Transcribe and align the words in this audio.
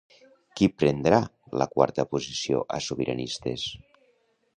Qui 0.59 0.67
prendrà 0.77 1.19
la 1.63 1.67
quarta 1.75 2.05
posició 2.13 2.63
a 2.79 2.81
Sobiranistes? 2.87 3.67